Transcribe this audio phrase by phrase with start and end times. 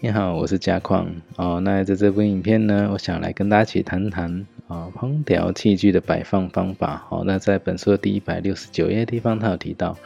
[0.00, 1.60] 你好，我是嘉矿哦。
[1.62, 7.06] 那在这部影片呢，我想来跟大家一起谈谈啊烹调器具的摆放方法。
[7.08, 9.96] 好，那在本书的第一百六十九页地方，他有提到，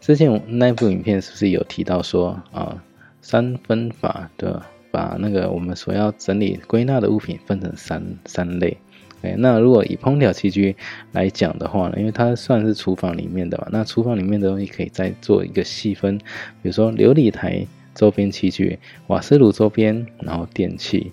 [0.00, 2.82] 之前那部影片是不是有提到说啊
[3.20, 4.60] 三分法的，
[4.90, 8.76] 把那个我们所要整理归纳的物品分成三三类。
[9.22, 10.74] 哎，那如果以烹调器具
[11.12, 16.24] 来讲的话呢，因为它算是厨房里面的嘛，那厨房里面的东西可以再做一个细分，比
[16.68, 17.64] 如说琉璃台。
[17.94, 21.12] 周边器具，瓦斯炉周边，然后电器。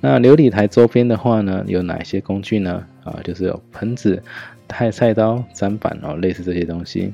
[0.00, 2.86] 那琉璃台周边的话呢，有哪些工具呢？
[3.04, 4.22] 啊，就是有盆子、
[4.68, 7.12] 菜菜刀、砧板哦，类似这些东西。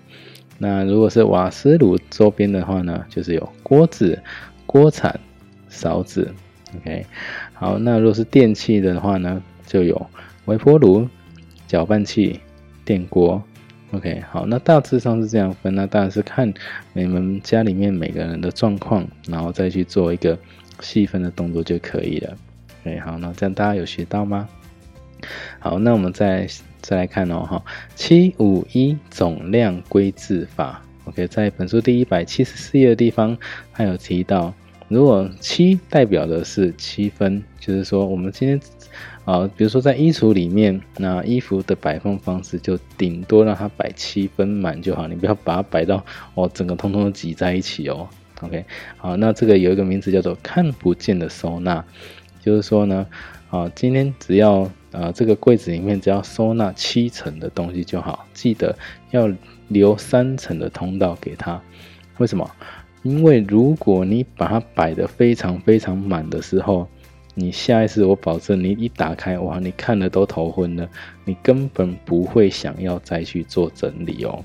[0.59, 4.19] 那如果是瓦斯炉周边的话呢，就是有锅子、
[4.65, 5.21] 锅铲、
[5.69, 6.33] 勺子。
[6.79, 7.05] OK，
[7.53, 10.07] 好，那如果是电器的话呢，就有
[10.47, 11.07] 微波炉、
[11.67, 12.41] 搅拌器、
[12.85, 13.43] 电锅。
[13.97, 16.53] OK，好，那大致上是这样分，那当然是看
[16.93, 20.39] 你们家里面每个人的状况，然后再去做一个
[20.81, 22.37] 细分的动作就可以了。
[22.83, 24.47] OK，好，那这样大家有学到吗？
[25.59, 26.47] 好，那我们再
[26.83, 30.83] 再来看哦，哈，七五一总量归置法。
[31.05, 33.35] OK，在本书第一百七十四页的地方，
[33.73, 34.53] 它有提到，
[34.89, 38.61] 如果七代表的是七分，就是说我们今天。
[39.27, 48.09] 啊，比如说在衣橱里面，那衣服的摆放方式就顶多让它摆七分满就好，你不要把它摆到哦，整个通通都挤在一起哦。
[48.41, 48.65] OK，
[48.97, 51.85] 好，那这个有一个名字叫做看不见的收纳，
[52.41, 53.05] 就是说呢，
[53.51, 58.79] 啊，今天只要啊这个柜子里面只要收纳七层的东西就好，记得
[59.11, 59.29] 要
[59.67, 61.61] 留三层的通道给他。
[62.19, 62.49] 为什么？
[63.07, 66.89] 因为如果你把它摆得非常非常满的时候，
[67.35, 70.89] 你下一次，我保证你一打开，哇，你看的都头昏了，
[71.25, 74.45] 你根本不会想要再去做整理哦。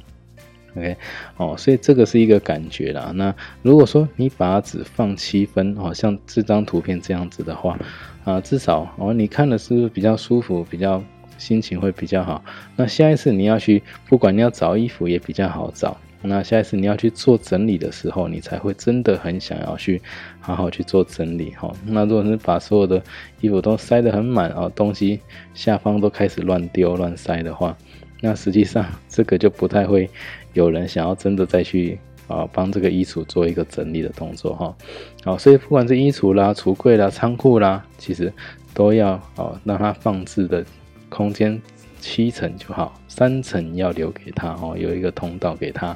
[0.76, 0.96] OK，
[1.38, 3.12] 哦，所以这个是一个感觉啦。
[3.16, 7.80] 那如果说你把它只放七分，哦，像这张图片这样子的话，
[8.24, 11.04] 啊，至少哦，你看的是不是比较舒服，比较
[11.40, 12.44] 心情会比较好？
[12.76, 15.98] 那下一次你要去，不管你要找衣服也比较好找。
[16.24, 20.02] 那下一次你要去做整理的时候，你才会真的很想要去
[20.40, 21.72] 好好去做整理哈。
[21.86, 23.02] 那如果是把所有的
[23.40, 25.20] 衣服都塞得很满啊，东西
[25.54, 27.76] 下方都开始乱丢乱塞的话，
[28.22, 30.10] 那实际上这个就不太会
[30.54, 34.76] 有人想要真的再去啊帮这个衣橱做一个整理的动作哈。
[35.24, 38.32] 好，所以不管是衣橱啦、橱柜啦、仓库啦，其实
[38.74, 40.64] 都要啊让它放置的
[41.10, 41.60] 空间。
[42.02, 45.96] 七层就好，三层要留给他哦，有一个通道给他，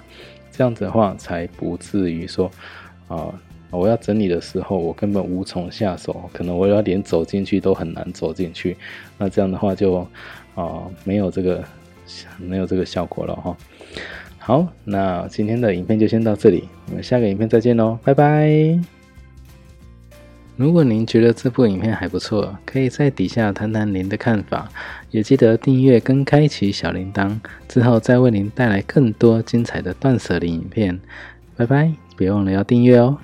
[0.51, 2.49] 这样子的话才不至于说
[3.09, 3.33] 啊，
[3.71, 8.77] 我要整理的时候我根本无从下手，可能我要连走进去都很难走进去，
[9.17, 10.07] 那这样的话就
[10.53, 11.63] 啊没有这个
[12.37, 13.57] 没有这个效果了哈。
[14.37, 18.94] 好，那今天的影片就先到这里，我们下个影片再见喽，拜拜。
[20.57, 24.69] 如果您觉得这部影片还不错，可以在底下谈谈您的看法，
[25.11, 30.99] 也记得订阅跟开启小铃铛，之后再为您带来更多精彩的断舍离影片。
[31.57, 33.17] 拜拜，别忘了要订阅哦。